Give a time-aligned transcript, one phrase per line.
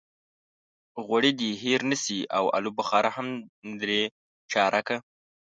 [1.05, 3.27] غوړي دې هېر نه شي او الوبخارا هم
[3.81, 4.01] درې
[4.51, 4.97] چارکه.